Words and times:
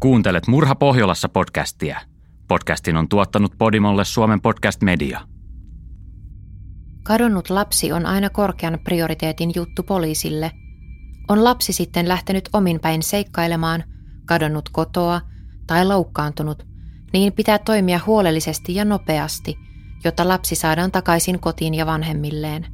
Kuuntelet 0.00 0.46
Murha 0.46 0.74
Pohjolassa 0.74 1.28
podcastia. 1.28 2.00
Podcastin 2.48 2.96
on 2.96 3.08
tuottanut 3.08 3.52
Podimolle 3.58 4.04
Suomen 4.04 4.40
podcast 4.40 4.82
media. 4.82 5.20
Kadonnut 7.02 7.50
lapsi 7.50 7.92
on 7.92 8.06
aina 8.06 8.30
korkean 8.30 8.78
prioriteetin 8.84 9.52
juttu 9.54 9.82
poliisille. 9.82 10.50
On 11.28 11.44
lapsi 11.44 11.72
sitten 11.72 12.08
lähtenyt 12.08 12.48
omin 12.52 12.80
päin 12.80 13.02
seikkailemaan, 13.02 13.84
kadonnut 14.26 14.68
kotoa 14.68 15.20
tai 15.66 15.86
loukkaantunut, 15.86 16.66
niin 17.12 17.32
pitää 17.32 17.58
toimia 17.58 18.00
huolellisesti 18.06 18.74
ja 18.74 18.84
nopeasti, 18.84 19.58
jotta 20.04 20.28
lapsi 20.28 20.54
saadaan 20.54 20.92
takaisin 20.92 21.40
kotiin 21.40 21.74
ja 21.74 21.86
vanhemmilleen. 21.86 22.66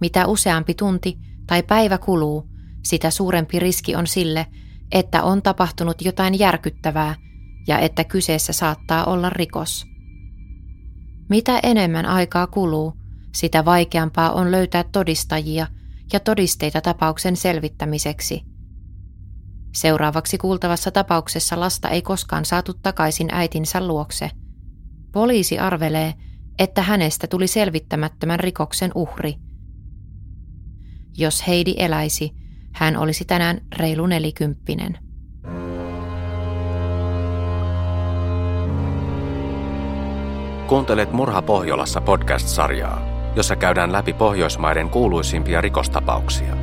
Mitä 0.00 0.26
useampi 0.26 0.74
tunti 0.74 1.18
tai 1.46 1.62
päivä 1.62 1.98
kuluu, 1.98 2.48
sitä 2.84 3.10
suurempi 3.10 3.58
riski 3.58 3.96
on 3.96 4.06
sille, 4.06 4.46
että 4.94 5.22
on 5.22 5.42
tapahtunut 5.42 6.02
jotain 6.02 6.38
järkyttävää 6.38 7.14
ja 7.66 7.78
että 7.78 8.04
kyseessä 8.04 8.52
saattaa 8.52 9.04
olla 9.04 9.30
rikos. 9.30 9.86
Mitä 11.28 11.60
enemmän 11.62 12.06
aikaa 12.06 12.46
kuluu, 12.46 12.94
sitä 13.34 13.64
vaikeampaa 13.64 14.32
on 14.32 14.50
löytää 14.50 14.84
todistajia 14.92 15.66
ja 16.12 16.20
todisteita 16.20 16.80
tapauksen 16.80 17.36
selvittämiseksi. 17.36 18.42
Seuraavaksi 19.74 20.38
kuultavassa 20.38 20.90
tapauksessa 20.90 21.60
lasta 21.60 21.88
ei 21.88 22.02
koskaan 22.02 22.44
saatu 22.44 22.74
takaisin 22.74 23.28
äitinsä 23.32 23.86
luokse. 23.86 24.30
Poliisi 25.12 25.58
arvelee, 25.58 26.14
että 26.58 26.82
hänestä 26.82 27.26
tuli 27.26 27.46
selvittämättömän 27.46 28.40
rikoksen 28.40 28.90
uhri. 28.94 29.34
Jos 31.16 31.46
Heidi 31.46 31.74
eläisi, 31.76 32.43
hän 32.74 32.96
olisi 32.96 33.24
tänään 33.24 33.60
reilu 33.78 34.06
nelikymppinen. 34.06 34.98
Kuuntelet 40.66 41.12
Murha 41.12 41.42
Pohjolassa 41.42 42.00
podcast-sarjaa, 42.00 43.32
jossa 43.36 43.56
käydään 43.56 43.92
läpi 43.92 44.12
Pohjoismaiden 44.12 44.90
kuuluisimpia 44.90 45.60
rikostapauksia. 45.60 46.56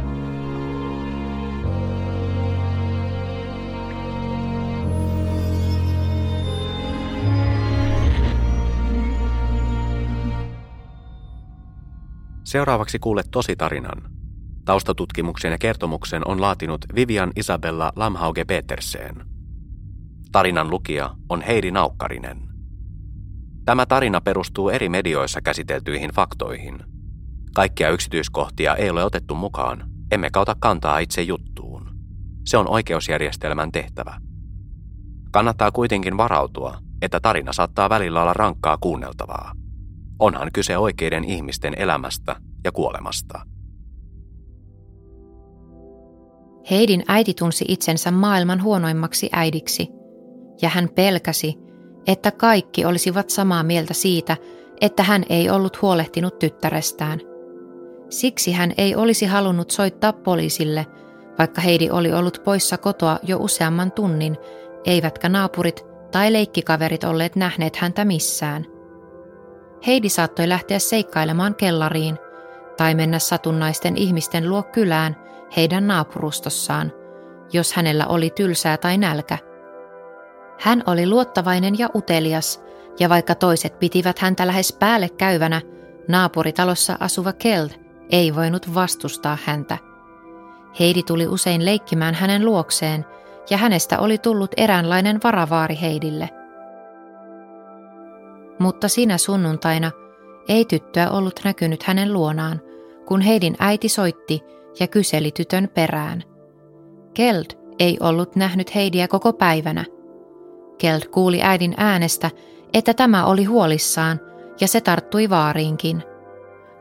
Seuraavaksi 12.43 12.99
kuulet 12.99 13.27
tositarinan. 13.31 14.20
Taustatutkimuksen 14.65 15.51
ja 15.51 15.57
kertomuksen 15.57 16.27
on 16.27 16.41
laatinut 16.41 16.85
Vivian 16.95 17.31
Isabella 17.35 17.91
Lamhauge 17.95 18.45
Petersen. 18.45 19.15
Tarinan 20.31 20.69
lukija 20.69 21.15
on 21.29 21.41
Heidi 21.41 21.71
Naukkarinen. 21.71 22.37
Tämä 23.65 23.85
tarina 23.85 24.21
perustuu 24.21 24.69
eri 24.69 24.89
medioissa 24.89 25.41
käsiteltyihin 25.41 26.11
faktoihin. 26.13 26.79
Kaikkia 27.55 27.89
yksityiskohtia 27.89 28.75
ei 28.75 28.89
ole 28.89 29.03
otettu 29.03 29.35
mukaan, 29.35 29.89
emmekä 30.11 30.39
ota 30.39 30.55
kantaa 30.59 30.99
itse 30.99 31.21
juttuun. 31.21 31.89
Se 32.45 32.57
on 32.57 32.69
oikeusjärjestelmän 32.69 33.71
tehtävä. 33.71 34.21
Kannattaa 35.31 35.71
kuitenkin 35.71 36.17
varautua, 36.17 36.77
että 37.01 37.19
tarina 37.19 37.53
saattaa 37.53 37.89
välillä 37.89 38.21
olla 38.21 38.33
rankkaa 38.33 38.77
kuunneltavaa. 38.77 39.51
Onhan 40.19 40.49
kyse 40.53 40.77
oikeiden 40.77 41.23
ihmisten 41.23 41.73
elämästä 41.77 42.35
ja 42.63 42.71
kuolemasta. 42.71 43.50
Heidin 46.71 47.03
äiti 47.07 47.33
tunsi 47.33 47.65
itsensä 47.67 48.11
maailman 48.11 48.63
huonoimmaksi 48.63 49.29
äidiksi, 49.31 49.87
ja 50.61 50.69
hän 50.69 50.89
pelkäsi, 50.95 51.57
että 52.07 52.31
kaikki 52.31 52.85
olisivat 52.85 53.29
samaa 53.29 53.63
mieltä 53.63 53.93
siitä, 53.93 54.37
että 54.81 55.03
hän 55.03 55.23
ei 55.29 55.49
ollut 55.49 55.81
huolehtinut 55.81 56.39
tyttärestään. 56.39 57.19
Siksi 58.09 58.51
hän 58.51 58.73
ei 58.77 58.95
olisi 58.95 59.25
halunnut 59.25 59.71
soittaa 59.71 60.13
poliisille, 60.13 60.87
vaikka 61.39 61.61
Heidi 61.61 61.89
oli 61.89 62.13
ollut 62.13 62.41
poissa 62.43 62.77
kotoa 62.77 63.19
jo 63.23 63.37
useamman 63.37 63.91
tunnin, 63.91 64.37
eivätkä 64.85 65.29
naapurit 65.29 65.85
tai 66.11 66.33
leikkikaverit 66.33 67.03
olleet 67.03 67.35
nähneet 67.35 67.75
häntä 67.75 68.05
missään. 68.05 68.65
Heidi 69.87 70.09
saattoi 70.09 70.49
lähteä 70.49 70.79
seikkailemaan 70.79 71.55
kellariin 71.55 72.17
tai 72.81 72.95
mennä 72.95 73.19
satunnaisten 73.19 73.97
ihmisten 73.97 74.49
luo 74.49 74.63
kylään 74.63 75.15
heidän 75.57 75.87
naapurustossaan, 75.87 76.91
jos 77.53 77.73
hänellä 77.73 78.07
oli 78.07 78.29
tylsää 78.29 78.77
tai 78.77 78.97
nälkä– 78.97 79.37
hän 80.61 80.83
oli 80.85 81.07
luottavainen 81.07 81.79
ja 81.79 81.89
utelias, 81.95 82.63
ja 82.99 83.09
vaikka 83.09 83.35
toiset 83.35 83.79
pitivät 83.79 84.19
häntä 84.19 84.47
lähes 84.47 84.73
päälle 84.73 85.09
käyvänä, 85.09 85.61
naapuritalossa 86.07 86.97
asuva 86.99 87.33
Keld 87.33 87.69
ei 88.11 88.35
voinut 88.35 88.73
vastustaa 88.73 89.37
häntä. 89.45 89.77
Heidi 90.79 91.03
tuli 91.03 91.27
usein 91.27 91.65
leikkimään 91.65 92.15
hänen 92.15 92.45
luokseen, 92.45 93.05
ja 93.49 93.57
hänestä 93.57 93.99
oli 93.99 94.17
tullut 94.17 94.51
eräänlainen 94.57 95.19
varavaari 95.23 95.77
Heidille. 95.81 96.29
Mutta 98.59 98.87
sinä 98.87 99.17
sunnuntaina 99.17 99.91
ei 100.47 100.65
tyttöä 100.65 101.09
ollut 101.09 101.39
näkynyt 101.43 101.83
hänen 101.83 102.13
luonaan, 102.13 102.61
kun 103.11 103.21
Heidin 103.21 103.55
äiti 103.59 103.89
soitti 103.89 104.41
ja 104.79 104.87
kyseli 104.87 105.31
tytön 105.31 105.69
perään. 105.73 106.23
Keld 107.13 107.45
ei 107.79 107.97
ollut 107.99 108.35
nähnyt 108.35 108.75
Heidiä 108.75 109.07
koko 109.07 109.33
päivänä– 109.33 109.85
Keld 110.81 111.01
kuuli 111.11 111.41
äidin 111.43 111.73
äänestä, 111.77 112.31
että 112.73 112.93
tämä 112.93 113.25
oli 113.25 113.43
huolissaan, 113.43 114.19
ja 114.61 114.67
se 114.67 114.81
tarttui 114.81 115.29
vaariinkin. 115.29 116.03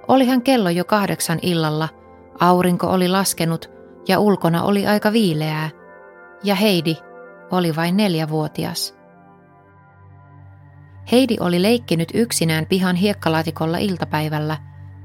Olihan 0.09 0.43
kello 0.43 0.71
jo 0.71 0.85
kahdeksan 0.85 1.39
illalla, 1.43 1.89
aurinko 2.41 2.87
oli 2.87 3.09
laskenut 3.09 3.71
ja 4.09 4.19
ulkona 4.19 4.63
oli 4.63 4.87
aika 4.87 5.13
viileää, 5.13 5.71
ja 6.45 6.55
Heidi 6.55 6.97
oli 7.51 7.77
vain 7.77 7.97
neljävuotias. 7.97 8.95
Heidi 11.13 11.37
oli 11.41 11.63
leikkinyt 11.63 12.09
yksinään 12.15 12.67
pihan 12.67 12.97
hiekkalaatikolla 12.97 13.79
iltapäivällä, 13.79 14.57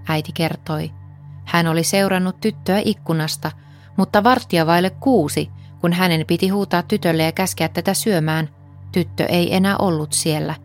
äiti 0.07 0.31
kertoi. 0.33 1.04
Hän 1.45 1.67
oli 1.67 1.83
seurannut 1.83 2.41
tyttöä 2.41 2.81
ikkunasta, 2.85 3.51
mutta 3.97 4.23
varttia 4.23 4.65
vaille 4.65 4.89
kuusi, 4.89 5.49
kun 5.81 5.93
hänen 5.93 6.25
piti 6.27 6.49
huutaa 6.49 6.83
tytölle 6.83 7.23
ja 7.23 7.31
käskeä 7.31 7.69
tätä 7.69 7.93
syömään, 7.93 8.49
Tyttö 8.95 9.25
ei 9.25 9.55
enää 9.55 9.77
ollut 9.77 10.13
siellä. 10.13 10.55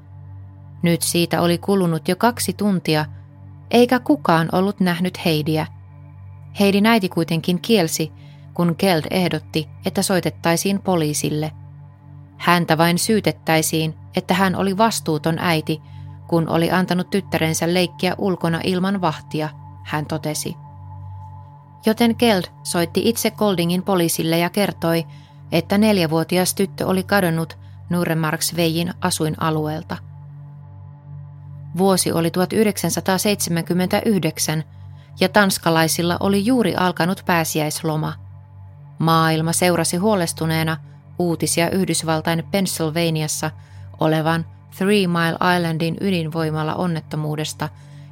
Nyt 0.82 1.02
siitä 1.02 1.40
oli 1.40 1.58
kulunut 1.58 2.08
jo 2.08 2.16
kaksi 2.16 2.52
tuntia, 2.52 3.04
eikä 3.70 3.98
kukaan 3.98 4.48
ollut 4.52 4.80
nähnyt 4.80 5.24
Heidiä. 5.24 5.66
Heidin 6.60 6.86
äiti 6.86 7.08
kuitenkin 7.08 7.60
kielsi, 7.60 8.12
kun 8.54 8.76
Keld 8.76 9.02
ehdotti, 9.10 9.68
että 9.86 10.02
soitettaisiin 10.02 10.82
poliisille. 10.82 11.52
Häntä 12.36 12.78
vain 12.78 12.98
syytettäisiin, 12.98 13.94
että 14.16 14.34
hän 14.34 14.56
oli 14.56 14.78
vastuuton 14.78 15.38
äiti, 15.38 15.80
kun 16.28 16.48
oli 16.48 16.70
antanut 16.70 17.10
tyttärensä 17.10 17.74
leikkiä 17.74 18.14
ulkona 18.18 18.60
ilman 18.64 19.00
vahtia, 19.00 19.48
hän 19.84 20.06
totesi. 20.06 20.56
Joten 21.86 22.16
Keld 22.16 22.44
soitti 22.62 23.08
itse 23.08 23.30
Goldingin 23.30 23.82
poliisille 23.82 24.38
ja 24.38 24.50
kertoi, 24.50 25.06
että 25.52 25.78
neljävuotias 25.78 26.54
tyttö 26.54 26.86
oli 26.86 27.02
kadonnut 27.02 27.58
Nurremarksvejin 27.90 28.94
asuinalueelta. 29.00 29.96
Vuosi 31.78 32.12
oli 32.12 32.30
1979 32.30 34.64
ja 35.20 35.28
tanskalaisilla 35.28 36.16
oli 36.20 36.46
juuri 36.46 36.76
alkanut 36.76 37.22
pääsiäisloma. 37.26 38.12
Maailma 38.98 39.52
seurasi 39.52 39.96
huolestuneena 39.96 40.76
uutisia 41.18 41.70
Yhdysvaltain 41.70 42.44
Pennsylvaniassa 42.50 43.50
olevan 44.00 44.46
Three 44.76 45.06
Mile 45.06 45.56
Islandin 45.56 45.96
ydinvoimalla 46.00 46.74
onnettomuudesta 46.74 47.68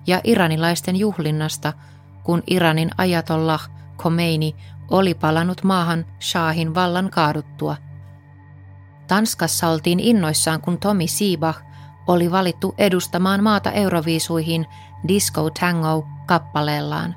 ja 0.06 0.20
iranilaisten 0.25 0.96
juhlinnasta, 0.96 1.72
kun 2.23 2.43
Iranin 2.47 2.91
ajatollah 2.99 3.70
Khomeini 3.99 4.56
oli 4.91 5.15
palannut 5.15 5.65
maahan 5.65 6.06
Shahin 6.20 6.75
vallan 6.75 7.11
kaaduttua– 7.11 7.76
Tanskassa 9.09 9.69
oltiin 9.69 10.00
innoissaan, 10.00 10.61
kun 10.61 10.79
Tommy 10.79 11.06
Siebach 11.06 11.62
oli 12.06 12.31
valittu 12.31 12.75
edustamaan 12.79 13.43
maata 13.43 13.73
Euroviisuihin 13.73 14.67
Disco 15.09 15.50
Tango 15.61 16.06
kappaleellaan. 16.26 17.17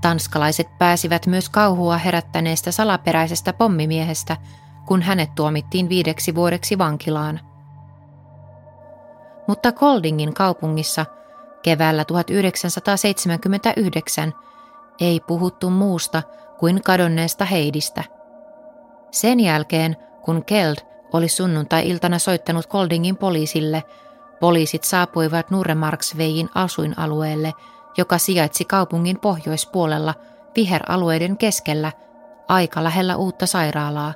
Tanskalaiset 0.00 0.78
pääsivät 0.78 1.26
myös 1.26 1.48
kauhua 1.48 1.98
herättäneestä 1.98 2.70
salaperäisestä 2.72 3.52
pommimiehestä, 3.52 4.36
kun 4.86 5.02
hänet 5.02 5.34
tuomittiin 5.34 5.88
viideksi 5.88 6.34
vuodeksi 6.34 6.78
vankilaan. 6.78 7.40
Mutta 9.48 9.72
Koldingin 9.72 10.34
kaupungissa 10.34 11.06
keväällä 11.64 12.04
1979 12.04 14.34
ei 15.00 15.20
puhuttu 15.20 15.70
muusta 15.70 16.22
kuin 16.58 16.82
kadonneesta 16.82 17.44
Heidistä. 17.44 18.04
Sen 19.10 19.40
jälkeen, 19.40 19.96
kun 20.22 20.44
Keld 20.44 20.76
oli 21.12 21.28
sunnuntai-iltana 21.28 22.18
soittanut 22.18 22.66
Goldingin 22.66 23.16
poliisille. 23.16 23.82
Poliisit 24.40 24.84
saapuivat 24.84 25.50
Nurremarksvein 25.50 26.48
asuinalueelle, 26.54 27.52
joka 27.96 28.18
sijaitsi 28.18 28.64
kaupungin 28.64 29.20
pohjoispuolella 29.20 30.14
viheralueiden 30.56 31.36
keskellä, 31.36 31.92
aika 32.48 32.84
lähellä 32.84 33.16
uutta 33.16 33.46
sairaalaa. 33.46 34.14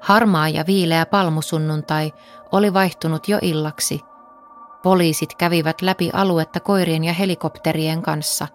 Harmaa 0.00 0.48
ja 0.48 0.64
viileä 0.66 1.06
palmusunnuntai 1.06 2.12
oli 2.52 2.74
vaihtunut 2.74 3.28
jo 3.28 3.38
illaksi. 3.42 4.09
Poliisit 4.82 5.34
kävivät 5.34 5.82
läpi 5.82 6.10
aluetta 6.12 6.60
koirien 6.60 7.04
ja 7.04 7.12
helikopterien 7.12 8.02
kanssa. 8.02 8.48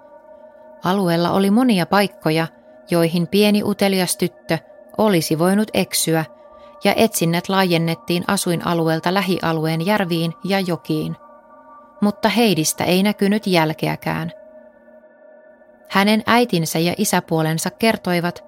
Alueella 0.83 1.31
oli 1.31 1.51
monia 1.51 1.85
paikkoja, 1.85 2.47
joihin 2.91 3.27
pieni 3.27 3.63
utelias 3.63 4.17
tyttö 4.17 4.57
olisi 4.97 5.39
voinut 5.39 5.67
eksyä, 5.73 6.25
ja 6.83 6.93
etsinnät 6.97 7.49
laajennettiin 7.49 8.23
asuinalueelta 8.27 9.13
lähialueen 9.13 9.85
järviin 9.85 10.33
ja 10.43 10.59
jokiin. 10.59 11.15
Mutta 12.01 12.29
Heidistä 12.29 12.83
ei 12.83 13.03
näkynyt 13.03 13.47
jälkeäkään. 13.47 14.31
Hänen 15.89 16.23
äitinsä 16.25 16.79
ja 16.79 16.93
isäpuolensa 16.97 17.69
kertoivat, 17.69 18.43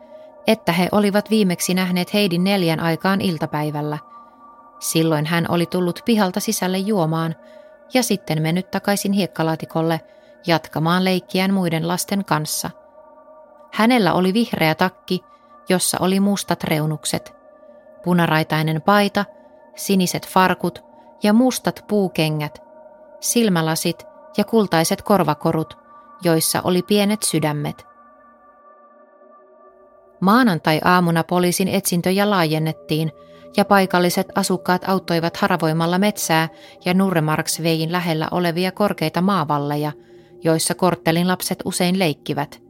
että 0.48 0.72
he 0.72 0.90
olivat 0.92 1.30
viimeksi 1.30 1.74
nähneet 1.74 2.14
Heidin 2.14 2.44
neljän 2.44 2.80
aikaan 2.80 3.22
iltapäivällä. 3.22 3.98
Silloin 4.80 5.26
hän 5.26 5.46
oli 5.50 5.66
tullut 5.66 6.02
pihalta 6.06 6.40
sisälle 6.40 6.78
juomaan 6.78 7.36
ja 7.94 8.04
sitten 8.04 8.42
mennyt 8.42 8.72
takaisin 8.72 9.12
hiekkalaatikolle 9.12 10.02
jatkamaan 10.48 11.04
leikkiään 11.06 11.54
muiden 11.54 11.88
lasten 11.88 12.26
kanssa. 12.26 12.70
Hänellä 13.74 14.14
oli 14.14 14.34
vihreä 14.34 14.76
takki, 14.76 15.24
jossa 15.70 15.98
oli 16.02 16.20
mustat 16.20 16.64
reunukset, 16.64 17.36
punaraitainen 18.04 18.82
paita, 18.82 19.26
siniset 19.76 20.28
farkut 20.28 20.84
ja 21.24 21.34
mustat 21.34 21.86
puukengät, 21.88 22.62
silmälasit 23.20 24.04
ja 24.38 24.44
kultaiset 24.44 25.02
korvakorut, 25.02 25.78
joissa 26.24 26.62
oli 26.64 26.82
pienet 26.82 27.24
sydämet. 27.24 27.88
Maanantai-aamuna 30.20 31.24
poliisin 31.24 31.68
etsintöjä 31.68 32.30
laajennettiin 32.30 33.12
ja 33.58 33.66
paikalliset 33.66 34.28
asukkaat 34.36 34.90
auttoivat 34.90 35.38
haravoimalla 35.38 35.98
metsää 35.98 36.50
ja 36.86 36.94
Nurremarksvein 36.94 37.92
lähellä 37.92 38.28
olevia 38.32 38.72
korkeita 38.72 39.22
maavalleja, 39.22 39.92
joissa 40.44 40.76
korttelin 40.76 41.28
lapset 41.28 41.60
usein 41.66 42.00
leikkivät. 42.00 42.62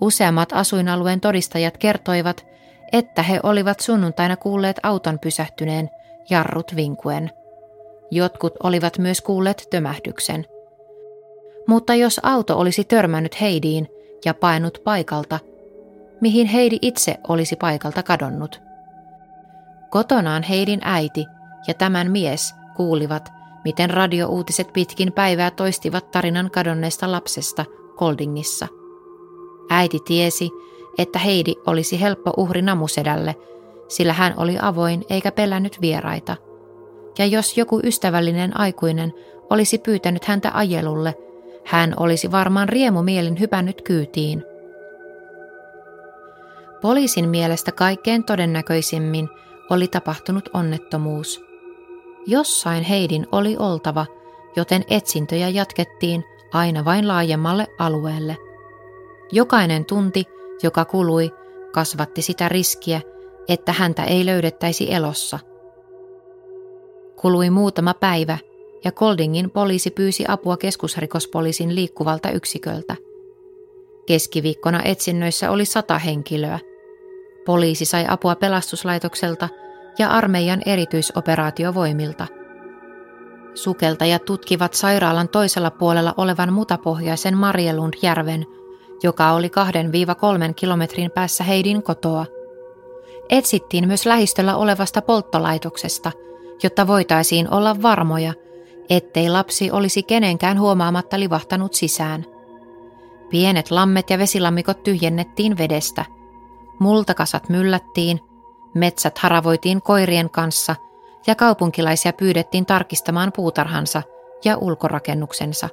Useammat 0.00 0.52
asuinalueen 0.52 1.20
todistajat 1.20 1.78
kertoivat, 1.78 2.46
että 2.92 3.22
he 3.22 3.40
olivat 3.42 3.80
sunnuntaina 3.80 4.36
kuulleet 4.36 4.80
auton 4.82 5.18
pysähtyneen, 5.18 5.90
jarrut 6.30 6.76
vinkuen. 6.76 7.30
Jotkut 8.10 8.54
olivat 8.62 8.98
myös 8.98 9.20
kuulleet 9.20 9.66
tömähdyksen. 9.70 10.46
Mutta 11.68 11.94
jos 11.94 12.20
auto 12.22 12.58
olisi 12.58 12.84
törmännyt 12.84 13.40
Heidiin 13.40 13.88
ja 14.24 14.34
painut 14.34 14.78
paikalta– 14.84 15.38
mihin 16.20 16.46
Heidi 16.46 16.78
itse 16.82 17.16
olisi 17.28 17.56
paikalta 17.56 18.02
kadonnut. 18.02 18.60
Kotonaan 19.90 20.42
Heidin 20.42 20.80
äiti 20.82 21.26
ja 21.68 21.74
tämän 21.74 22.10
mies 22.10 22.54
kuulivat, 22.76 23.32
miten 23.64 23.90
radiouutiset 23.90 24.72
pitkin 24.72 25.12
päivää 25.12 25.50
toistivat 25.50 26.10
tarinan 26.10 26.50
kadonneesta 26.50 27.12
lapsesta 27.12 27.64
Koldingissa. 27.96 28.68
Äiti 29.70 29.98
tiesi, 30.04 30.50
että 30.98 31.18
Heidi 31.18 31.54
olisi 31.66 32.00
helppo 32.00 32.32
uhri 32.36 32.62
namusedälle, 32.62 33.36
sillä 33.88 34.12
hän 34.12 34.34
oli 34.36 34.56
avoin 34.62 35.04
eikä 35.10 35.32
pelännyt 35.32 35.80
vieraita. 35.80 36.36
Ja 37.18 37.26
jos 37.26 37.58
joku 37.58 37.80
ystävällinen 37.84 38.60
aikuinen 38.60 39.12
olisi 39.50 39.78
pyytänyt 39.78 40.24
häntä 40.24 40.50
ajelulle, 40.54 41.14
hän 41.64 41.94
olisi 41.96 42.32
varmaan 42.32 42.68
riemumielin 42.68 43.40
hypännyt 43.40 43.82
kyytiin. 43.82 44.44
Poliisin 46.80 47.28
mielestä 47.28 47.72
kaikkein 47.72 48.24
todennäköisimmin 48.24 49.28
oli 49.70 49.88
tapahtunut 49.88 50.48
onnettomuus. 50.54 51.44
Jossain 52.26 52.84
Heidin 52.84 53.26
oli 53.32 53.56
oltava, 53.58 54.06
joten 54.56 54.84
etsintöjä 54.90 55.48
jatkettiin 55.48 56.24
aina 56.52 56.84
vain 56.84 57.08
laajemmalle 57.08 57.66
alueelle. 57.78 58.36
Jokainen 59.32 59.84
tunti, 59.84 60.24
joka 60.62 60.84
kului, 60.84 61.30
kasvatti 61.72 62.22
sitä 62.22 62.48
riskiä, 62.48 63.00
että 63.48 63.72
häntä 63.72 64.04
ei 64.04 64.26
löydettäisi 64.26 64.92
elossa. 64.94 65.38
Kului 67.16 67.50
muutama 67.50 67.94
päivä 67.94 68.38
ja 68.84 68.92
Koldingin 68.92 69.50
poliisi 69.50 69.90
pyysi 69.90 70.24
apua 70.28 70.56
keskusrikospoliisin 70.56 71.74
liikkuvalta 71.74 72.30
yksiköltä. 72.30 72.96
Keskiviikkona 74.06 74.82
etsinnöissä 74.84 75.50
oli 75.50 75.64
sata 75.64 75.98
henkilöä– 75.98 76.58
Poliisi 77.46 77.84
sai 77.84 78.04
apua 78.08 78.34
pelastuslaitokselta 78.34 79.48
ja 79.98 80.08
armeijan 80.08 80.62
erityisoperaatiovoimilta. 80.66 82.26
Sukeltajat 83.54 84.24
tutkivat 84.24 84.74
sairaalan 84.74 85.28
toisella 85.28 85.70
puolella 85.70 86.14
olevan 86.16 86.52
mutapohjaisen 86.52 87.36
Marielund-järven, 87.36 88.46
joka 89.02 89.32
oli 89.32 89.48
2-3 90.50 90.54
kilometrin 90.56 91.10
päässä 91.10 91.44
Heidin 91.44 91.82
kotoa. 91.82 92.26
Etsittiin 93.30 93.86
myös 93.86 94.06
lähistöllä 94.06 94.56
olevasta 94.56 95.02
polttolaitoksesta, 95.02 96.12
jotta 96.62 96.86
voitaisiin 96.86 97.54
olla 97.54 97.82
varmoja, 97.82 98.34
ettei 98.90 99.30
lapsi 99.30 99.70
olisi 99.70 100.02
kenenkään 100.02 100.60
huomaamatta 100.60 101.20
livahtanut 101.20 101.74
sisään. 101.74 102.24
Pienet 103.30 103.70
lammet 103.70 104.10
ja 104.10 104.18
vesilammikot 104.18 104.82
tyhjennettiin 104.82 105.58
vedestä– 105.58 106.04
Multakasat 106.80 107.48
myllättiin, 107.48 108.20
metsät 108.74 109.18
haravoitiin 109.18 109.82
koirien 109.82 110.30
kanssa 110.30 110.76
ja 111.26 111.34
kaupunkilaisia 111.34 112.12
pyydettiin 112.12 112.66
tarkistamaan 112.66 113.32
puutarhansa 113.36 114.02
ja 114.44 114.56
ulkorakennuksensa. 114.56 115.68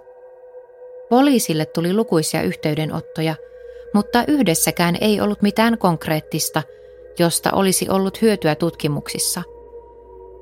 Poliisille 1.10 1.66
tuli 1.66 1.94
lukuisia 1.94 2.42
yhteydenottoja, 2.42 3.36
mutta 3.94 4.24
yhdessäkään 4.28 4.98
ei 5.02 5.22
ollut 5.22 5.42
mitään 5.42 5.78
konkreettista, 5.78 6.64
josta 7.20 7.52
olisi 7.52 7.90
ollut 7.90 8.22
hyötyä 8.22 8.56
tutkimuksissa. 8.56 9.44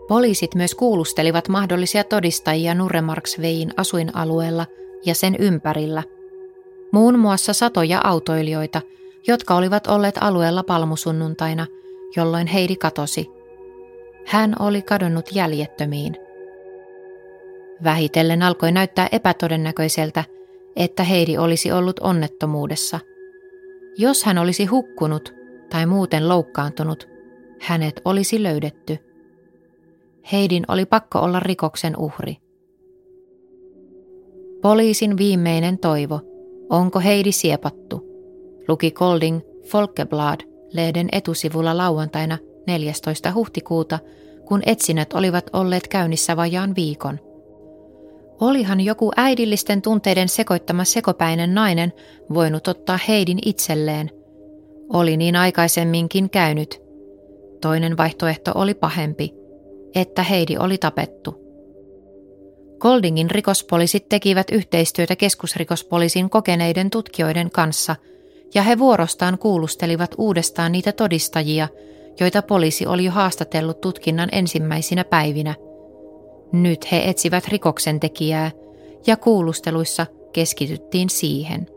Poliisit 0.07 0.55
myös 0.55 0.75
kuulustelivat 0.75 1.49
mahdollisia 1.49 2.03
todistajia 2.03 2.73
Nurremarksvein 2.73 3.73
asuinalueella 3.77 4.65
ja 5.05 5.15
sen 5.15 5.35
ympärillä. 5.39 6.03
Muun 6.91 7.19
muassa 7.19 7.53
satoja 7.53 8.01
autoilijoita– 8.03 8.81
jotka 9.27 9.55
olivat 9.55 9.87
olleet 9.87 10.15
alueella 10.21 10.63
palmusunnuntaina, 10.63 11.67
jolloin 12.15 12.47
Heidi 12.47 12.75
katosi. 12.75 13.27
Hän 14.25 14.55
oli 14.59 14.81
kadonnut 14.81 15.25
jäljettömiin. 15.33 16.15
Vähitellen 17.83 18.43
alkoi 18.43 18.71
näyttää 18.71 19.07
epätodennäköiseltä, 19.11 20.23
että 20.75 21.03
Heidi 21.03 21.37
olisi 21.37 21.71
ollut 21.71 21.99
onnettomuudessa. 21.99 22.99
Jos 23.97 24.23
hän 24.23 24.37
olisi 24.37 24.65
hukkunut 24.65 25.33
tai 25.69 25.85
muuten 25.85 26.29
loukkaantunut, 26.29 27.07
hänet 27.61 28.01
olisi 28.05 28.43
löydetty. 28.43 28.97
Heidin 30.31 30.63
oli 30.67 30.85
pakko 30.85 31.19
olla 31.19 31.39
rikoksen 31.39 31.97
uhri. 31.97 32.37
Poliisin 34.61 35.17
viimeinen 35.17 35.77
toivo. 35.79 36.21
Onko 36.69 36.99
Heidi 36.99 37.31
siepattu? 37.31 38.14
Luki 38.67 38.91
Golding 38.91 39.41
Folkeblad-lehden 39.63 41.09
etusivulla 41.11 41.77
lauantaina 41.77 42.37
14. 42.67 43.33
huhtikuuta, 43.33 43.99
kun 44.45 44.61
etsinnät 44.65 45.13
olivat 45.13 45.49
olleet 45.53 45.87
käynnissä 45.87 46.37
vajaan 46.37 46.75
viikon. 46.75 47.19
Olihan 48.41 48.81
joku 48.81 49.11
äidillisten 49.15 49.81
tunteiden 49.81 50.29
sekoittama 50.29 50.83
sekopäinen 50.83 51.55
nainen 51.55 51.93
voinut 52.33 52.67
ottaa 52.67 52.99
Heidin 53.07 53.39
itselleen. 53.45 54.11
Oli 54.93 55.17
niin 55.17 55.35
aikaisemminkin 55.35 56.29
käynyt. 56.29 56.81
Toinen 57.61 57.97
vaihtoehto 57.97 58.51
oli 58.55 58.73
pahempi, 58.73 59.33
että 59.95 60.23
Heidi 60.23 60.57
oli 60.57 60.77
tapettu. 60.77 61.45
Goldingin 62.79 63.31
rikospoliisit 63.31 64.09
tekivät 64.09 64.51
yhteistyötä 64.51 65.15
keskusrikospoliisin 65.15 66.29
kokeneiden 66.29 66.89
tutkijoiden 66.89 67.51
kanssa– 67.51 67.95
ja 68.53 68.63
he 68.63 68.79
vuorostaan 68.79 69.37
kuulustelivat 69.37 70.15
uudestaan 70.17 70.71
niitä 70.71 70.91
todistajia, 70.91 71.67
joita 72.19 72.41
poliisi 72.41 72.85
oli 72.85 73.05
jo 73.05 73.11
haastatellut 73.11 73.81
tutkinnan 73.81 74.29
ensimmäisinä 74.31 75.03
päivinä. 75.03 75.55
Nyt 76.51 76.91
he 76.91 77.03
etsivät 77.05 77.47
rikoksentekijää, 77.47 78.51
ja 79.07 79.17
kuulusteluissa 79.17 80.05
keskityttiin 80.33 81.09
siihen. 81.09 81.67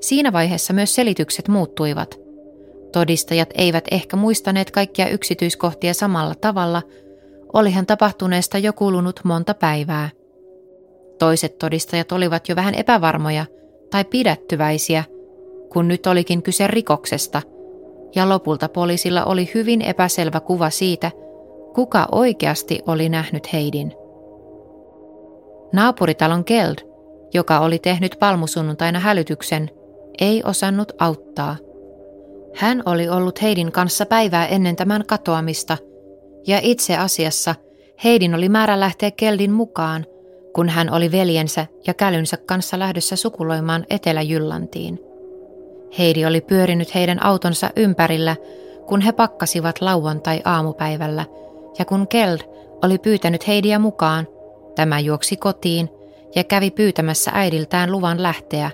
Siinä 0.00 0.32
vaiheessa 0.32 0.72
myös 0.72 0.94
selitykset 0.94 1.48
muuttuivat. 1.48 2.20
Todistajat 2.92 3.48
eivät 3.54 3.84
ehkä 3.90 4.16
muistaneet 4.16 4.70
kaikkia 4.70 5.08
yksityiskohtia 5.08 5.94
samalla 5.94 6.34
tavalla, 6.34 6.82
olihan 7.52 7.86
tapahtuneesta 7.86 8.58
jo 8.58 8.72
kulunut 8.72 9.20
monta 9.24 9.54
päivää. 9.54 10.10
Toiset 11.18 11.58
todistajat 11.58 12.12
olivat 12.12 12.48
jo 12.48 12.56
vähän 12.56 12.74
epävarmoja 12.74 13.46
tai 13.90 14.04
pidättyväisiä, 14.04 15.04
kun 15.72 15.88
nyt 15.88 16.06
olikin 16.06 16.42
kyse 16.42 16.66
rikoksesta, 16.66 17.42
ja 18.14 18.28
lopulta 18.28 18.68
poliisilla 18.68 19.24
oli 19.24 19.50
hyvin 19.54 19.82
epäselvä 19.82 20.40
kuva 20.40 20.70
siitä, 20.70 21.10
kuka 21.74 22.08
oikeasti 22.12 22.80
oli 22.86 23.08
nähnyt 23.08 23.52
Heidin. 23.52 23.92
Naapuritalon 25.72 26.42
Geld, 26.46 26.76
joka 27.34 27.60
oli 27.60 27.78
tehnyt 27.78 28.16
palmusunnuntaina 28.20 28.98
hälytyksen, 28.98 29.70
ei 30.20 30.42
osannut 30.44 30.92
auttaa. 30.98 31.56
Hän 32.54 32.82
oli 32.86 33.08
ollut 33.08 33.42
Heidin 33.42 33.72
kanssa 33.72 34.06
päivää 34.06 34.46
ennen 34.46 34.76
tämän 34.76 35.04
katoamista, 35.06 35.78
ja 36.46 36.60
itse 36.62 36.96
asiassa 36.96 37.54
Heidin 38.04 38.34
oli 38.34 38.48
määrä 38.48 38.80
lähteä 38.80 39.10
Keldin 39.10 39.52
mukaan, 39.52 40.06
kun 40.54 40.68
hän 40.68 40.92
oli 40.92 41.12
veljensä 41.12 41.66
ja 41.86 41.94
kälynsä 41.94 42.36
kanssa 42.36 42.78
lähdössä 42.78 43.16
sukuloimaan 43.16 43.86
Etelä-Jyllantiin. 43.90 45.00
Heidi 45.98 46.26
oli 46.26 46.40
pyörinyt 46.40 46.94
heidän 46.94 47.24
autonsa 47.24 47.70
ympärillä, 47.76 48.36
kun 48.86 49.00
he 49.00 49.12
pakkasivat 49.12 49.80
lauantai-aamupäivällä, 49.80 51.24
ja 51.78 51.84
kun 51.84 52.08
Keld 52.08 52.38
oli 52.84 52.98
pyytänyt 52.98 53.46
Heidiä 53.48 53.78
mukaan, 53.78 54.28
tämä 54.74 55.00
juoksi 55.00 55.36
kotiin 55.36 55.88
ja 56.34 56.44
kävi 56.44 56.70
pyytämässä 56.70 57.30
äidiltään 57.34 57.92
luvan 57.92 58.22
lähteä. 58.22 58.70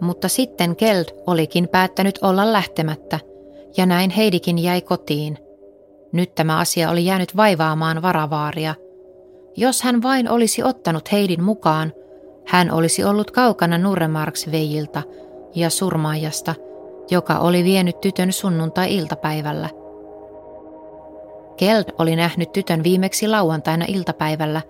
Mutta 0.00 0.28
sitten 0.28 0.76
Keld 0.76 1.04
olikin 1.26 1.68
päättänyt 1.68 2.18
olla 2.22 2.52
lähtemättä, 2.52 3.18
ja 3.76 3.86
näin 3.86 4.10
Heidikin 4.10 4.58
jäi 4.58 4.80
kotiin. 4.80 5.38
Nyt 6.12 6.34
tämä 6.34 6.58
asia 6.58 6.90
oli 6.90 7.04
jäänyt 7.04 7.36
vaivaamaan 7.36 8.02
varavaaria. 8.02 8.74
Jos 9.56 9.82
hän 9.82 10.02
vain 10.02 10.30
olisi 10.30 10.62
ottanut 10.62 11.12
Heidin 11.12 11.42
mukaan, 11.42 11.92
hän 12.46 12.72
olisi 12.72 13.04
ollut 13.04 13.30
kaukana 13.30 13.78
Nurremarksveijilta 13.78 15.02
ja 15.54 15.70
surmaajasta, 15.70 16.54
joka 17.10 17.38
oli 17.38 17.64
vienyt 17.64 18.00
tytön 18.00 18.32
sunnuntai-iltapäivällä. 18.32 19.68
Keld 21.56 21.84
oli 21.98 22.16
nähnyt 22.16 22.52
tytön 22.52 22.82
viimeksi 22.82 23.28
lauantaina 23.28 23.84
iltapäivällä, 23.88 24.62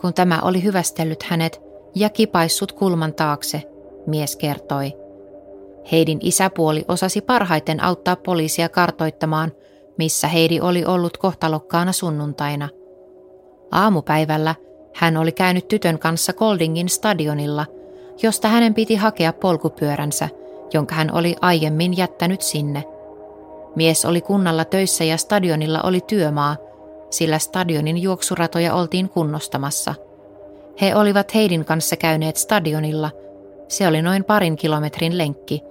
kun 0.00 0.14
tämä 0.14 0.40
oli 0.42 0.62
hyvästellyt 0.62 1.22
hänet 1.22 1.60
ja 1.94 2.10
kipaissut 2.10 2.72
kulman 2.72 3.14
taakse, 3.14 3.62
mies 4.06 4.36
kertoi. 4.36 4.92
Heidin 5.92 6.18
isäpuoli 6.22 6.84
osasi 6.88 7.20
parhaiten 7.20 7.82
auttaa 7.82 8.16
poliisia 8.16 8.68
kartoittamaan, 8.68 9.52
missä 9.98 10.28
Heidi 10.28 10.60
oli 10.60 10.84
ollut 10.84 11.16
kohtalokkaana 11.16 11.92
sunnuntaina. 11.92 12.68
Aamupäivällä 13.72 14.54
hän 14.94 15.16
oli 15.16 15.32
käynyt 15.32 15.68
tytön 15.68 15.98
kanssa 15.98 16.32
Goldingin 16.32 16.88
stadionilla, 16.88 17.66
josta 18.22 18.48
hänen 18.48 18.74
piti 18.74 18.96
hakea 18.96 19.32
polkupyöränsä, 19.32 20.28
jonka 20.72 20.94
hän 20.94 21.14
oli 21.14 21.36
aiemmin 21.40 21.96
jättänyt 21.96 22.42
sinne. 22.42 22.84
Mies 23.76 24.04
oli 24.04 24.20
kunnalla 24.20 24.64
töissä 24.64 25.04
ja 25.04 25.16
stadionilla 25.16 25.80
oli 25.82 26.00
työmaa, 26.00 26.56
sillä 27.10 27.38
stadionin 27.38 27.98
juoksuratoja 27.98 28.74
oltiin 28.74 29.08
kunnostamassa. 29.08 29.94
He 30.80 30.96
olivat 30.96 31.34
Heidin 31.34 31.64
kanssa 31.64 31.96
käyneet 31.96 32.36
stadionilla, 32.36 33.10
se 33.68 33.88
oli 33.88 34.02
noin 34.02 34.24
parin 34.24 34.56
kilometrin 34.56 35.18
lenkki, 35.18 35.62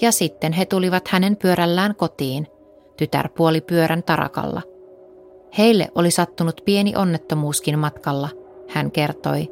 ja 0.00 0.12
sitten 0.12 0.52
he 0.52 0.64
tulivat 0.64 1.08
hänen 1.08 1.36
pyörällään 1.36 1.94
kotiin, 1.94 2.46
tytärpuoli 2.96 3.60
pyörän 3.60 4.02
tarakalla. 4.02 4.62
Heille 5.58 5.88
oli 5.94 6.10
sattunut 6.10 6.60
pieni 6.64 6.96
onnettomuuskin 6.96 7.78
matkalla, 7.78 8.28
hän 8.68 8.90
kertoi. 8.90 9.48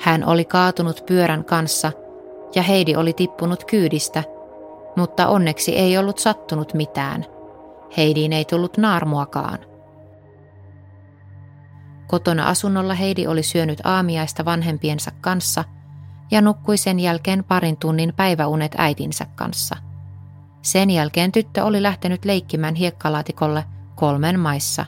Hän 0.00 0.24
oli 0.24 0.44
kaatunut 0.44 1.02
pyörän 1.06 1.44
kanssa 1.44 1.92
ja 2.54 2.62
Heidi 2.62 2.96
oli 2.96 3.12
tippunut 3.12 3.64
kyydistä, 3.64 4.24
mutta 4.96 5.28
onneksi 5.28 5.76
ei 5.76 5.98
ollut 5.98 6.18
sattunut 6.18 6.74
mitään. 6.74 7.24
Heidiin 7.96 8.32
ei 8.32 8.44
tullut 8.44 8.78
naarmuakaan. 8.78 9.58
Kotona 12.08 12.48
asunnolla 12.48 12.94
Heidi 12.94 13.26
oli 13.26 13.42
syönyt 13.42 13.80
aamiaista 13.84 14.44
vanhempiensa 14.44 15.10
kanssa 15.20 15.64
ja 16.30 16.40
nukkui 16.40 16.76
sen 16.76 17.00
jälkeen 17.00 17.44
parin 17.44 17.76
tunnin 17.76 18.12
päiväunet 18.16 18.74
äitinsä 18.78 19.26
kanssa. 19.34 19.76
Sen 20.62 20.90
jälkeen 20.90 21.32
tyttö 21.32 21.64
oli 21.64 21.82
lähtenyt 21.82 22.24
leikkimään 22.24 22.74
hiekkalaatikolle 22.74 23.64
kolmen 23.94 24.40
maissa. 24.40 24.86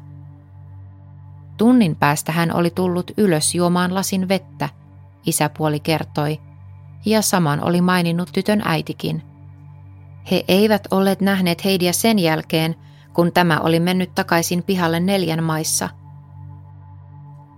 Tunnin 1.65 1.97
päästä 1.97 2.33
hän 2.33 2.55
oli 2.55 2.71
tullut 2.71 3.11
ylös 3.17 3.55
juomaan 3.55 3.95
lasin 3.95 4.29
vettä, 4.29 4.69
isäpuoli 5.27 5.81
kertoi, 5.81 6.41
ja 7.07 7.23
saman 7.23 7.65
oli 7.65 7.81
maininnut 7.81 8.31
tytön 8.33 8.63
äitikin. 8.65 9.23
He 10.31 10.45
eivät 10.49 10.89
olleet 10.91 11.21
nähneet 11.21 11.65
Heidiä 11.65 11.93
sen 11.93 12.19
jälkeen, 12.19 12.75
kun 13.13 13.33
tämä 13.33 13.61
oli 13.61 13.81
mennyt 13.81 14.15
takaisin 14.15 14.63
pihalle 14.63 15.01
neljän 15.01 15.43
maissa. 15.43 15.89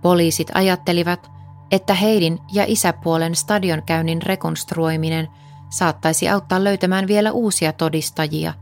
Poliisit 0.01 0.47
ajattelivat, 0.53 1.31
että 1.71 1.93
Heidin 1.93 2.39
ja 2.53 2.63
isäpuolen 2.67 3.35
stadionkäynnin 3.35 4.21
rekonstruoiminen 4.21 5.27
saattaisi 5.69 6.29
auttaa 6.29 6.63
löytämään 6.63 7.07
vielä 7.07 7.31
uusia 7.31 7.73
todistajia, 7.73 8.53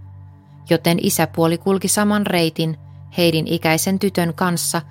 joten 0.70 0.98
isäpuoli 1.02 1.58
kulki 1.58 1.88
saman 1.88 2.28
reitin 2.28 2.78
Heidin 3.18 3.48
ikäisen 3.48 4.00
tytön 4.00 4.34
kanssa, 4.34 4.82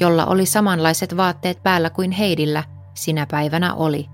jolla 0.00 0.26
oli 0.26 0.46
samanlaiset 0.46 1.16
vaatteet 1.16 1.62
päällä 1.62 1.90
kuin 1.90 2.10
Heidillä 2.10 2.64
sinä 2.94 3.26
päivänä 3.30 3.74
oli. 3.74 4.08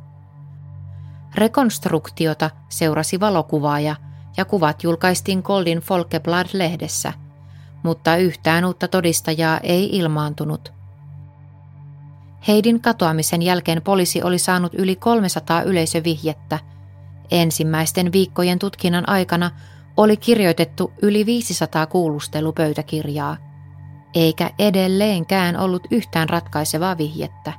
Rekonstruktiota 1.35 2.51
seurasi 2.69 3.21
valokuvaaja 3.21 3.97
ja 4.37 4.45
kuvat 4.45 4.83
julkaistiin 4.83 5.41
Goldin 5.45 5.79
Folkeblad-lehdessä, 5.79 7.13
mutta 7.83 8.17
yhtään 8.17 8.65
uutta 8.65 8.89
todistajaa 8.89 9.59
ei 9.63 9.97
ilmaantunut. 9.99 10.73
Heidin 12.49 12.81
katoamisen 12.81 13.43
jälkeen 13.43 13.83
poliisi 13.83 14.23
oli 14.23 14.39
saanut 14.39 14.75
yli 14.75 14.97
300 14.97 15.63
yleisövihjettä. 15.63 16.59
Ensimmäisten 17.31 18.13
viikkojen 18.13 18.59
tutkinnan 18.59 19.09
aikana 19.09 19.51
oli 19.97 20.17
kirjoitettu 20.17 20.93
yli 21.03 21.27
500 21.27 21.87
kuulustelupöytäkirjaa, 21.87 23.37
eikä 24.15 24.51
edelleenkään 24.59 25.57
ollut 25.57 25.87
yhtään 25.91 26.29
ratkaisevaa 26.29 26.99
vihjettä. 26.99 27.53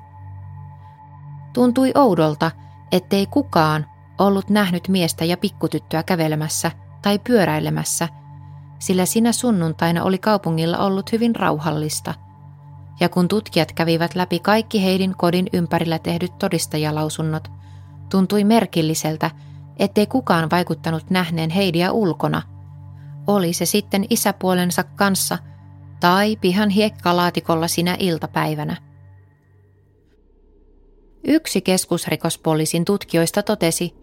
Tuntui 1.54 1.92
oudolta, 1.96 2.52
ettei 2.92 3.26
kukaan 3.26 3.86
ollut 4.18 4.50
nähnyt 4.50 4.88
miestä 4.88 5.26
ja 5.26 5.38
pikkutyttöä 5.38 6.04
kävelemässä 6.04 6.72
tai 7.02 7.20
pyöräilemässä, 7.20 8.08
sillä 8.80 9.06
sinä 9.06 9.32
sunnuntaina 9.32 10.04
oli 10.04 10.18
kaupungilla 10.18 10.78
ollut 10.78 11.12
hyvin 11.12 11.36
rauhallista. 11.36 12.14
Ja 13.00 13.10
kun 13.10 13.28
tutkijat 13.28 13.72
kävivät 13.72 14.16
läpi 14.16 14.40
kaikki 14.40 14.84
Heidin 14.84 15.18
kodin 15.18 15.48
ympärillä 15.54 16.00
tehdyt 16.00 16.38
todistajalausunnot, 16.40 17.52
tuntui 18.10 18.44
merkilliseltä, 18.44 19.32
ettei 19.80 20.08
kukaan 20.08 20.50
vaikuttanut 20.50 21.10
nähneen 21.10 21.50
Heidiä 21.50 21.92
ulkona. 21.92 22.42
Oli 23.28 23.54
se 23.54 23.66
sitten 23.66 24.06
isäpuolensa 24.10 24.84
kanssa 24.84 25.38
tai 26.02 26.36
pihan 26.42 26.70
hiekkalaatikolla 26.70 27.68
sinä 27.68 27.96
iltapäivänä. 28.00 28.78
Yksi 31.24 31.62
keskusrikospoliisin 31.62 32.86
tutkijoista 32.86 33.44
totesi, 33.44 33.94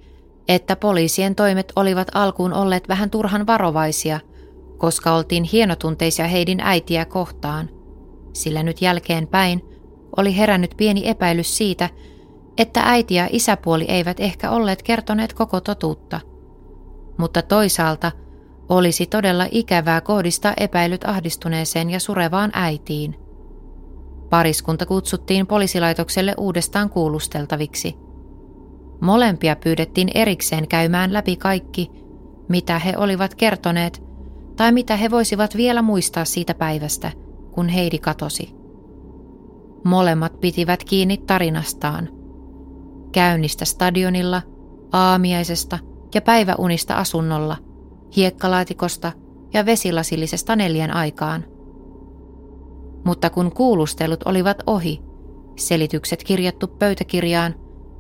että 0.49 0.77
poliisien 0.77 1.35
toimet 1.35 1.73
olivat 1.77 2.09
alkuun 2.15 2.53
olleet 2.53 2.89
vähän 2.89 3.11
turhan 3.11 3.47
varovaisia, 3.47 4.21
koska 4.79 5.15
oltiin 5.15 5.45
hienotunteisia 5.45 6.27
Heidin 6.29 6.61
äitiä 6.61 7.05
kohtaan, 7.05 7.71
sillä 8.33 8.63
nyt 8.63 8.83
jälkeenpäin 8.83 9.63
oli 10.17 10.37
herännyt 10.37 10.75
pieni 10.77 11.09
epäilys 11.09 11.57
siitä, 11.57 11.91
että 12.59 12.81
äiti 12.85 13.15
ja 13.15 13.29
isäpuoli 13.31 13.85
eivät 13.89 14.21
ehkä 14.21 14.51
olleet 14.51 14.83
kertoneet 14.83 15.33
koko 15.33 15.61
totuutta. 15.61 16.21
Mutta 17.19 17.43
toisaalta 17.43 18.13
olisi 18.69 19.07
todella 19.07 19.47
ikävää 19.51 20.01
kohdistaa 20.01 20.55
epäilyt 20.57 21.05
ahdistuneeseen 21.05 21.91
ja 21.91 22.01
surevaan 22.01 22.51
äitiin– 22.55 23.17
Pariskunta 24.31 24.87
kutsuttiin 24.87 25.47
poliisilaitokselle 25.47 26.35
uudestaan 26.39 26.91
kuulusteltaviksi. 26.91 27.97
Molempia 29.01 29.57
pyydettiin 29.57 30.11
erikseen 30.15 30.69
käymään 30.69 31.13
läpi 31.13 31.37
kaikki, 31.37 31.91
mitä 32.49 32.79
he 32.79 32.95
olivat 32.97 33.35
kertoneet 33.35 34.03
tai 34.57 34.73
mitä 34.73 34.97
he 34.97 35.11
voisivat 35.11 35.57
vielä 35.57 35.83
muistaa 35.83 36.25
siitä 36.25 36.55
päivästä, 36.55 37.13
kun 37.51 37.69
Heidi 37.69 37.99
katosi. 37.99 38.55
Molemmat 39.85 40.41
pitivät 40.41 40.85
kiinni 40.85 41.17
tarinastaan. 41.17 42.09
Käynnistä 43.13 43.65
stadionilla, 43.65 44.43
aamiaisesta 44.93 45.79
ja 46.15 46.21
päiväunista 46.21 46.95
asunnolla, 46.95 47.57
hiekkalaatikosta 48.17 49.13
ja 49.55 49.67
vesilasillisesta 49.67 50.57
neljän 50.57 50.91
aikaan. 50.91 51.45
Mutta 53.05 53.31
kun 53.31 53.53
kuulustelut 53.53 54.23
olivat 54.23 54.63
ohi, 54.67 55.01
selitykset 55.57 56.25
kirjattu 56.25 56.67
pöytäkirjaan 56.67 57.55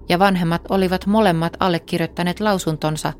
ja 0.08 0.18
vanhemmat 0.18 0.62
olivat 0.70 1.06
molemmat 1.06 1.56
allekirjoittaneet 1.60 2.40
lausuntonsa, 2.40 3.12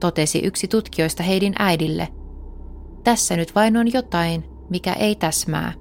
totesi 0.00 0.38
yksi 0.38 0.68
tutkijoista 0.68 1.22
Heidin 1.22 1.54
äidille. 1.58 2.08
Tässä 3.04 3.36
nyt 3.36 3.54
vain 3.54 3.76
on 3.76 3.92
jotain, 3.92 4.44
mikä 4.70 4.92
ei 4.92 5.14
täsmää. 5.14 5.72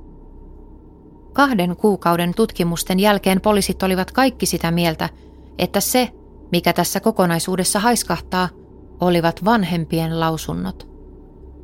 Kahden 1.33 1.75
kuukauden 1.75 2.33
tutkimusten 2.35 2.99
jälkeen 2.99 3.41
poliisit 3.41 3.83
olivat 3.83 4.11
kaikki 4.11 4.45
sitä 4.45 4.71
mieltä, 4.71 5.09
että 5.57 5.79
se, 5.79 6.09
mikä 6.51 6.73
tässä 6.73 6.99
kokonaisuudessa 6.99 7.79
haiskahtaa, 7.79 8.49
olivat 9.01 9.45
vanhempien 9.45 10.19
lausunnot. 10.19 10.87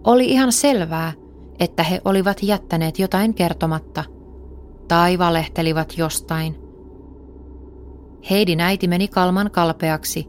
Oli 0.03 0.25
ihan 0.25 0.51
selvää, 0.51 1.13
että 1.59 1.83
he 1.83 2.01
olivat 2.05 2.43
jättäneet 2.43 2.99
jotain 2.99 3.33
kertomatta 3.33 4.03
tai 4.87 5.19
valehtelivat 5.19 5.93
jostain. 5.97 6.55
Heidin 8.29 8.61
äiti 8.61 8.87
meni 8.87 9.07
kalman 9.07 9.51
kalpeaksi 9.51 10.27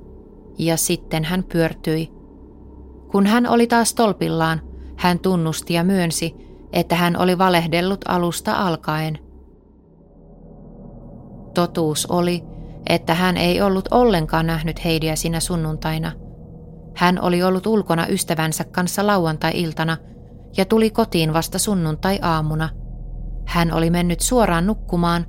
ja 0.59 0.77
sitten 0.77 1.25
hän 1.25 1.45
pyörtyi. 1.53 2.13
Kun 3.11 3.27
hän 3.27 3.47
oli 3.47 3.67
taas 3.67 3.95
tolpillaan, 3.95 4.61
hän 4.97 5.19
tunnusti 5.19 5.75
ja 5.75 5.85
myönsi, 5.85 6.35
että 6.73 6.95
hän 6.95 7.17
oli 7.17 7.39
valehdellut 7.39 8.01
alusta 8.09 8.53
alkaen. 8.53 9.19
Totuus 11.55 12.07
oli, 12.07 12.45
että 12.89 13.15
hän 13.15 13.37
ei 13.37 13.63
ollut 13.63 13.89
ollenkaan 13.91 14.47
nähnyt 14.47 14.85
Heidiä 14.85 15.17
sinä 15.17 15.41
sunnuntaina. 15.41 16.13
Hän 16.97 17.23
oli 17.23 17.43
ollut 17.43 17.67
ulkona 17.67 18.07
ystävänsä 18.07 18.65
kanssa 18.65 19.07
lauantai-iltana 19.07 19.97
ja 20.57 20.65
tuli 20.65 20.91
kotiin 20.91 21.33
vasta 21.33 21.59
sunnuntai-aamuna. 21.59 22.69
Hän 23.47 23.73
oli 23.73 23.91
mennyt 23.91 24.21
suoraan 24.21 24.67
nukkumaan 24.67 25.27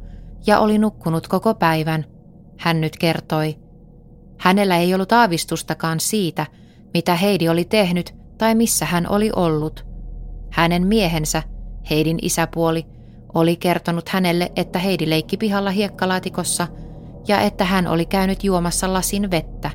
ja 0.48 0.60
oli 0.60 0.78
nukkunut 0.78 1.28
koko 1.28 1.54
päivän, 1.54 2.06
hän 2.60 2.82
nyt 2.82 2.98
kertoi. 2.98 3.56
Hänellä 4.40 4.78
ei 4.78 4.96
ollut 4.96 5.12
aavistustakaan 5.12 6.00
siitä, 6.00 6.46
mitä 6.94 7.16
Heidi 7.16 7.50
oli 7.50 7.66
tehnyt 7.66 8.16
tai 8.38 8.56
missä 8.56 8.86
hän 8.86 9.10
oli 9.10 9.32
ollut. 9.36 9.86
Hänen 10.52 10.88
miehensä, 10.88 11.44
Heidin 11.90 12.20
isäpuoli, 12.22 12.86
oli 13.34 13.56
kertonut 13.56 14.10
hänelle, 14.10 14.52
että 14.56 14.80
Heidi 14.80 15.10
leikki 15.10 15.38
pihalla 15.38 15.72
hiekkalaatikossa 15.72 16.68
ja 17.28 17.42
että 17.42 17.66
hän 17.66 17.88
oli 17.88 18.06
käynyt 18.06 18.44
juomassa 18.44 18.94
lasin 18.94 19.32
vettä. 19.32 19.72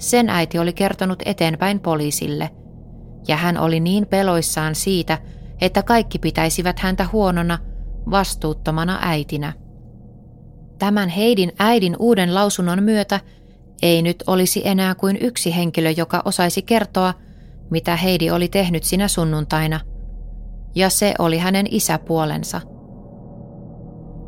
Sen 0.00 0.28
äiti 0.28 0.58
oli 0.58 0.72
kertonut 0.72 1.22
eteenpäin 1.24 1.80
poliisille, 1.80 2.50
ja 3.28 3.36
hän 3.36 3.58
oli 3.58 3.80
niin 3.80 4.06
peloissaan 4.06 4.74
siitä, 4.74 5.18
että 5.60 5.82
kaikki 5.82 6.18
pitäisivät 6.18 6.78
häntä 6.78 7.06
huonona, 7.12 7.58
vastuuttomana 8.10 8.98
äitinä. 9.02 9.52
Tämän 10.78 11.08
Heidin 11.08 11.52
äidin 11.58 11.96
uuden 11.98 12.34
lausunnon 12.34 12.82
myötä 12.82 13.20
ei 13.82 14.02
nyt 14.02 14.24
olisi 14.26 14.62
enää 14.64 14.94
kuin 14.94 15.18
yksi 15.20 15.56
henkilö, 15.56 15.90
joka 15.90 16.22
osaisi 16.24 16.62
kertoa, 16.62 17.14
mitä 17.70 17.96
Heidi 17.96 18.30
oli 18.30 18.48
tehnyt 18.48 18.84
sinä 18.84 19.08
sunnuntaina, 19.08 19.80
ja 20.74 20.90
se 20.90 21.14
oli 21.18 21.38
hänen 21.38 21.66
isäpuolensa. 21.70 22.60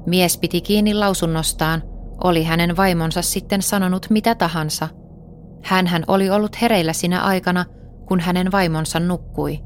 Mies 0.06 0.38
piti 0.38 0.60
kiinni 0.60 0.94
lausunnostaan, 0.94 1.82
oli 2.24 2.44
hänen 2.44 2.76
vaimonsa 2.76 3.22
sitten 3.22 3.62
sanonut 3.62 4.06
mitä 4.10 4.34
tahansa. 4.34 4.88
Hän 5.64 6.04
oli 6.06 6.30
ollut 6.30 6.60
hereillä 6.62 6.92
sinä 6.92 7.22
aikana, 7.22 7.64
kun 8.06 8.20
hänen 8.20 8.52
vaimonsa 8.52 9.00
nukkui. 9.00 9.60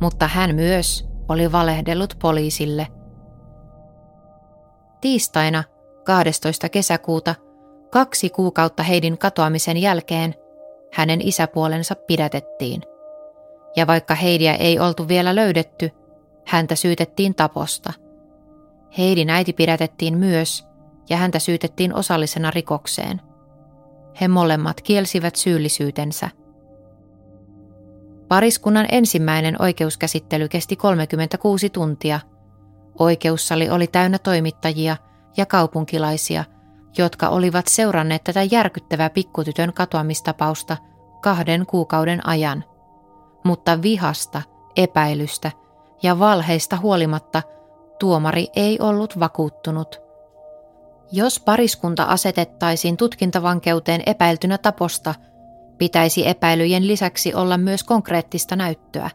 Mutta 0.00 0.28
hän 0.28 0.54
myös 0.54 1.08
oli 1.28 1.52
valehdellut 1.52 2.16
poliisille. 2.22 2.88
Tiistaina 5.00 5.64
12. 6.04 6.68
kesäkuuta, 6.68 7.34
kaksi 7.90 8.30
kuukautta 8.30 8.82
Heidin 8.82 9.18
katoamisen 9.18 9.76
jälkeen, 9.76 10.34
hänen 10.92 11.20
isäpuolensa 11.20 11.94
pidätettiin. 11.94 12.82
Ja 13.76 13.86
vaikka 13.86 14.14
Heidiä 14.14 14.54
ei 14.54 14.78
oltu 14.78 15.08
vielä 15.08 15.34
löydetty, 15.34 15.90
häntä 16.46 16.74
syytettiin 16.74 17.34
taposta. 17.34 17.92
Heidin 18.98 19.30
äiti 19.30 19.52
pidätettiin 19.52 20.18
myös 20.18 20.66
ja 21.10 21.16
häntä 21.16 21.38
syytettiin 21.38 21.94
osallisena 21.94 22.50
rikokseen. 22.50 23.20
He 24.20 24.28
molemmat 24.28 24.80
kielsivät 24.80 25.36
syyllisyytensä. 25.36 26.30
Pariskunnan 28.28 28.86
ensimmäinen 28.92 29.62
oikeuskäsittely 29.62 30.48
kesti 30.48 30.76
36 30.76 31.70
tuntia. 31.70 32.20
Oikeussali 32.98 33.70
oli 33.70 33.86
täynnä 33.86 34.18
toimittajia 34.18 34.96
ja 35.36 35.46
kaupunkilaisia, 35.46 36.44
jotka 36.98 37.28
olivat 37.28 37.68
seuranneet 37.68 38.24
tätä 38.24 38.42
järkyttävää 38.42 39.10
pikkutytön 39.10 39.72
katoamistapausta 39.72 40.76
kahden 41.20 41.66
kuukauden 41.66 42.26
ajan. 42.26 42.64
Mutta 43.44 43.82
vihasta, 43.82 44.42
epäilystä 44.76 45.50
ja 46.02 46.18
valheista 46.18 46.76
huolimatta 46.76 47.42
tuomari 47.98 48.46
ei 48.56 48.78
ollut 48.80 49.20
vakuuttunut. 49.20 50.01
Jos 51.12 51.40
pariskunta 51.40 52.04
asetettaisiin 52.04 52.96
tutkintavankeuteen 52.96 54.02
epäiltynä 54.06 54.58
taposta, 54.58 55.14
pitäisi 55.78 56.28
epäilyjen 56.28 56.86
lisäksi 56.86 57.34
olla 57.34 57.58
myös 57.58 57.84
konkreettista 57.84 58.56
näyttöä. 58.56 59.10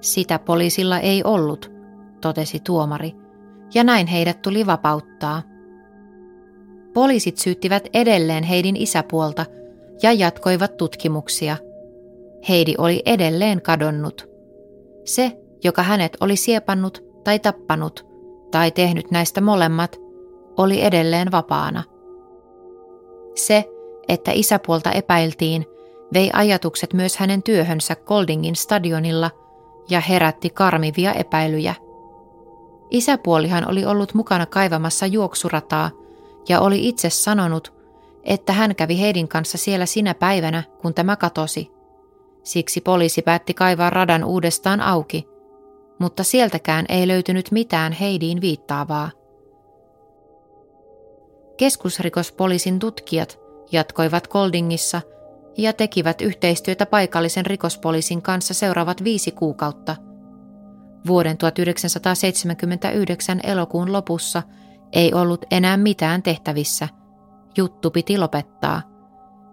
Sitä 0.00 0.38
poliisilla 0.38 0.98
ei 0.98 1.24
ollut, 1.24 1.72
totesi 2.20 2.60
tuomari, 2.60 3.12
ja 3.74 3.84
näin 3.84 4.06
heidät 4.06 4.42
tuli 4.42 4.66
vapauttaa. 4.66 5.42
Poliisit 6.94 7.38
syyttivät 7.38 7.88
edelleen 7.94 8.44
Heidin 8.44 8.76
isäpuolta 8.76 9.46
ja 10.02 10.12
jatkoivat 10.12 10.76
tutkimuksia. 10.76 11.56
Heidi 12.48 12.74
oli 12.78 13.02
edelleen 13.06 13.62
kadonnut. 13.62 14.28
Se, 15.04 15.40
joka 15.64 15.82
hänet 15.82 16.16
oli 16.20 16.36
siepannut 16.36 17.04
tai 17.24 17.38
tappanut 17.38 18.06
tai 18.50 18.70
tehnyt 18.70 19.10
näistä 19.10 19.40
molemmat, 19.40 20.03
oli 20.56 20.84
edelleen 20.84 21.32
vapaana. 21.32 21.82
Se, 23.34 23.64
että 24.08 24.30
isäpuolta 24.34 24.92
epäiltiin, 24.92 25.66
vei 26.12 26.30
ajatukset 26.32 26.92
myös 26.92 27.16
hänen 27.16 27.42
työhönsä 27.42 27.96
Goldingin 27.96 28.56
stadionilla 28.56 29.30
ja 29.90 30.00
herätti 30.00 30.50
karmivia 30.50 31.12
epäilyjä. 31.12 31.74
Isäpuolihan 32.90 33.70
oli 33.70 33.84
ollut 33.84 34.14
mukana 34.14 34.46
kaivamassa 34.46 35.06
juoksurataa 35.06 35.90
ja 36.48 36.60
oli 36.60 36.88
itse 36.88 37.10
sanonut, 37.10 37.72
että 38.24 38.52
hän 38.52 38.76
kävi 38.76 39.00
Heidin 39.00 39.28
kanssa 39.28 39.58
siellä 39.58 39.86
sinä 39.86 40.14
päivänä, 40.14 40.62
kun 40.82 40.94
tämä 40.94 41.16
katosi. 41.16 41.70
Siksi 42.42 42.80
poliisi 42.80 43.22
päätti 43.22 43.54
kaivaa 43.54 43.90
radan 43.90 44.24
uudestaan 44.24 44.80
auki, 44.80 45.28
mutta 45.98 46.24
sieltäkään 46.24 46.86
ei 46.88 47.08
löytynyt 47.08 47.50
mitään 47.50 47.92
Heidiin 47.92 48.40
viittaavaa. 48.40 49.10
Keskusrikospoliisin 51.56 52.78
tutkijat 52.78 53.38
jatkoivat 53.72 54.28
Goldingissa 54.28 55.02
ja 55.58 55.72
tekivät 55.72 56.20
yhteistyötä 56.20 56.86
paikallisen 56.86 57.46
rikospoliisin 57.46 58.22
kanssa 58.22 58.54
seuraavat 58.54 59.04
viisi 59.04 59.30
kuukautta. 59.30 59.96
Vuoden 61.06 61.38
1979 61.38 63.40
elokuun 63.42 63.92
lopussa 63.92 64.42
ei 64.92 65.14
ollut 65.14 65.44
enää 65.50 65.76
mitään 65.76 66.22
tehtävissä. 66.22 66.88
Juttu 67.56 67.90
piti 67.90 68.18
lopettaa. 68.18 68.82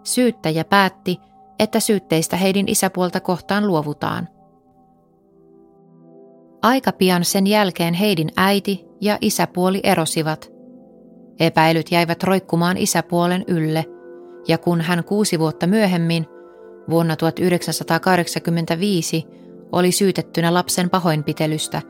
Syyttäjä 0.03 0.65
päätti, 0.65 1.19
että 1.59 1.79
syytteistä 1.79 2.37
Heidin 2.37 2.69
isäpuolta 2.69 3.19
kohtaan 3.19 3.67
luovutaan. 3.67 4.27
Aika 6.61 6.91
pian 6.91 7.25
sen 7.25 7.47
jälkeen 7.47 7.93
Heidin 7.93 8.31
äiti 8.37 8.85
ja 9.01 9.17
isäpuoli 9.21 9.79
erosivat. 9.83 10.60
Epäilyt 11.41 11.91
jäivät 11.91 12.23
roikkumaan 12.23 12.77
isäpuolen 12.77 13.43
ylle, 13.47 13.85
ja 14.47 14.57
kun 14.57 14.81
hän 14.81 15.03
kuusi 15.03 15.39
vuotta 15.39 15.67
myöhemmin, 15.67 16.25
vuonna 16.89 17.15
1985, 17.15 19.27
oli 19.71 19.91
syytettynä 19.91 20.53
lapsen 20.53 20.89
pahoinpitelystä, 20.89 21.81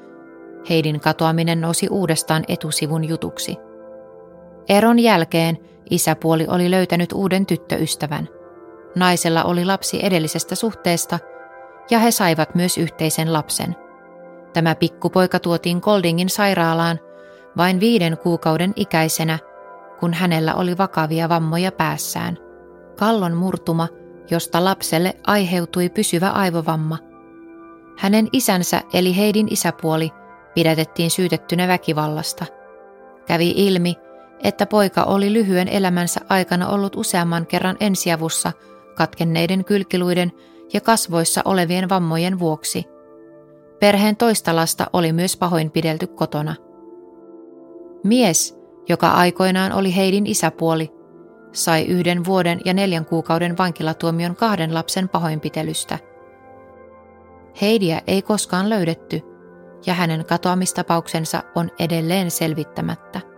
Heidin 0.69 0.99
katoaminen 0.99 1.61
nousi 1.61 1.87
uudestaan 1.89 2.43
etusivun 2.47 3.09
jutuksi. 3.09 3.57
Eron 4.69 4.99
jälkeen 4.99 5.57
isäpuoli 5.89 6.45
oli 6.49 6.71
löytänyt 6.71 7.13
uuden 7.13 7.45
tyttöystävän. 7.45 8.29
Naisella 8.95 9.43
oli 9.43 9.65
lapsi 9.65 10.05
edellisestä 10.05 10.55
suhteesta, 10.55 11.19
ja 11.89 11.99
he 11.99 12.11
saivat 12.11 12.55
myös 12.55 12.77
yhteisen 12.77 13.33
lapsen. 13.33 13.75
Tämä 14.53 14.75
pikkupoika 14.75 15.39
tuotiin 15.39 15.79
Goldingin 15.81 16.29
sairaalaan– 16.29 16.99
vain 17.57 17.79
viiden 17.79 18.17
kuukauden 18.17 18.73
ikäisenä, 18.75 19.39
kun 19.99 20.13
hänellä 20.13 20.55
oli 20.55 20.77
vakavia 20.77 21.29
vammoja 21.29 21.71
päässään. 21.71 22.37
Kallon 22.99 23.33
murtuma, 23.33 23.87
josta 24.31 24.63
lapselle 24.63 25.13
aiheutui 25.27 25.89
pysyvä 25.89 26.29
aivovamma. 26.29 26.97
Hänen 27.97 28.27
isänsä 28.33 28.81
eli 28.93 29.17
Heidin 29.17 29.47
isäpuoli 29.51 30.11
pidätettiin 30.53 31.11
syytettynä 31.11 31.67
väkivallasta. 31.67 32.45
Kävi 33.25 33.53
ilmi, 33.55 33.95
että 34.43 34.65
poika 34.65 35.03
oli 35.03 35.33
lyhyen 35.33 35.67
elämänsä 35.67 36.19
aikana 36.29 36.69
ollut 36.69 36.95
useamman 36.95 37.47
kerran 37.47 37.77
ensiavussa 37.79 38.51
katkenneiden 38.95 39.65
kylkiluiden 39.65 40.31
ja 40.73 40.81
kasvoissa 40.81 41.41
olevien 41.45 41.89
vammojen 41.89 42.39
vuoksi. 42.39 42.85
Perheen 43.79 44.15
toista 44.15 44.55
lasta 44.55 44.87
oli 44.93 45.13
myös 45.13 45.37
pahoinpidelty 45.37 46.07
kotona. 46.07 46.55
Mies, 48.03 48.59
joka 48.89 49.11
aikoinaan 49.11 49.71
oli 49.71 49.95
Heidin 49.95 50.27
isäpuoli, 50.27 50.91
sai 51.51 51.85
yhden 51.85 52.25
vuoden 52.25 52.61
ja 52.65 52.73
neljän 52.73 53.05
kuukauden 53.05 53.57
vankilatuomion 53.57 54.35
kahden 54.35 54.73
lapsen 54.73 55.09
pahoinpitelystä. 55.09 55.99
Heidiä 57.61 58.01
ei 58.07 58.21
koskaan 58.21 58.69
löydetty 58.69 59.21
ja 59.85 59.93
hänen 59.93 60.25
katoamistapauksensa 60.25 61.43
on 61.55 61.71
edelleen 61.79 62.31
selvittämättä. 62.31 63.30